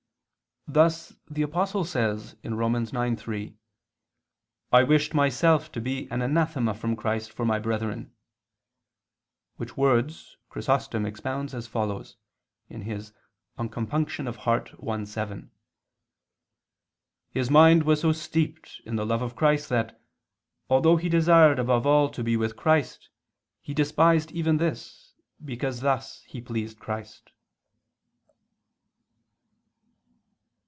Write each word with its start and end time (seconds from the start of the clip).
Thus 0.67 1.11
the 1.29 1.41
Apostle 1.41 1.83
says 1.83 2.37
(Rom. 2.45 2.73
9:3): 2.75 3.55
"I 4.71 4.83
wished 4.83 5.13
myself 5.13 5.69
to 5.73 5.81
be 5.81 6.09
an 6.09 6.21
anathema 6.21 6.73
from 6.75 6.95
Christ, 6.95 7.33
for 7.33 7.43
my 7.43 7.59
brethren"; 7.59 8.13
which 9.57 9.75
words 9.75 10.37
Chrysostom 10.47 11.05
expounds 11.05 11.53
as 11.53 11.67
follows 11.67 12.15
(De 12.69 12.75
Compunct. 13.57 14.19
i, 14.19 14.23
7 14.23 14.27
[*Ad 14.27 14.31
Demetr. 14.31 14.37
de 14.39 14.71
Compunct. 14.71 14.79
Cordis.]): 15.19 15.49
"His 17.31 17.51
mind 17.51 17.83
was 17.83 17.99
so 18.01 18.13
steeped 18.13 18.79
in 18.85 18.95
the 18.95 19.05
love 19.05 19.23
of 19.23 19.35
Christ 19.35 19.67
that, 19.69 19.99
although 20.69 20.95
he 20.95 21.09
desired 21.09 21.59
above 21.59 21.85
all 21.85 22.07
to 22.11 22.23
be 22.23 22.37
with 22.37 22.55
Christ, 22.55 23.09
he 23.61 23.73
despised 23.73 24.31
even 24.31 24.55
this, 24.55 25.15
because 25.43 25.81
thus 25.81 26.21
he 26.27 26.39
pleased 26.39 26.79
Christ." 26.79 27.31